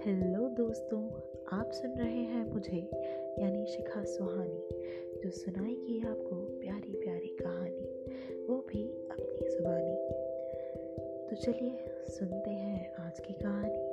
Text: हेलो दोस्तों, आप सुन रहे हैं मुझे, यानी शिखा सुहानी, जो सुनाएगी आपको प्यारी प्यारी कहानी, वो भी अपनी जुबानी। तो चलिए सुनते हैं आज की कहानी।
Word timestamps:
हेलो 0.00 0.48
दोस्तों, 0.48 1.02
आप 1.58 1.70
सुन 1.72 1.90
रहे 1.90 2.22
हैं 2.22 2.44
मुझे, 2.52 2.90
यानी 3.38 3.66
शिखा 3.66 4.04
सुहानी, 4.04 4.68
जो 5.22 5.30
सुनाएगी 5.30 6.00
आपको 6.06 6.36
प्यारी 6.36 6.92
प्यारी 6.92 7.36
कहानी, 7.42 8.06
वो 8.46 8.66
भी 8.68 9.08
अपनी 9.10 9.48
जुबानी। 9.50 9.96
तो 11.28 11.36
चलिए 11.36 11.78
सुनते 12.08 12.50
हैं 12.50 12.94
आज 12.94 13.20
की 13.20 13.32
कहानी। 13.32 13.86